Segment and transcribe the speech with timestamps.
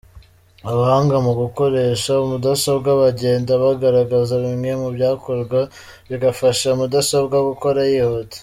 [0.71, 5.59] Abahanga mu gukoresha mudasobwa bagenda bagaragaza bimwe mu byakorwa
[6.09, 8.35] bigafasha mudasobwa gukora yihuta:.